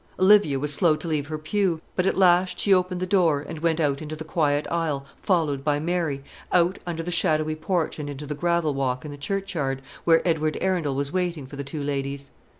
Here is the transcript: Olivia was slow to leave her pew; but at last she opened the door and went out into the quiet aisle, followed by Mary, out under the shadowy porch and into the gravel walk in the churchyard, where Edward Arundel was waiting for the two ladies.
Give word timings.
Olivia 0.19 0.57
was 0.57 0.73
slow 0.73 0.95
to 0.95 1.07
leave 1.07 1.27
her 1.27 1.37
pew; 1.37 1.79
but 1.95 2.07
at 2.07 2.17
last 2.17 2.59
she 2.59 2.73
opened 2.73 2.99
the 3.01 3.05
door 3.05 3.41
and 3.47 3.59
went 3.59 3.79
out 3.79 4.01
into 4.01 4.15
the 4.15 4.23
quiet 4.23 4.65
aisle, 4.71 5.05
followed 5.21 5.63
by 5.63 5.79
Mary, 5.79 6.23
out 6.51 6.79
under 6.87 7.03
the 7.03 7.11
shadowy 7.11 7.53
porch 7.55 7.99
and 7.99 8.09
into 8.09 8.25
the 8.25 8.33
gravel 8.33 8.73
walk 8.73 9.05
in 9.05 9.11
the 9.11 9.15
churchyard, 9.15 9.83
where 10.03 10.27
Edward 10.27 10.57
Arundel 10.59 10.95
was 10.95 11.11
waiting 11.13 11.45
for 11.45 11.55
the 11.55 11.63
two 11.63 11.83
ladies. 11.83 12.31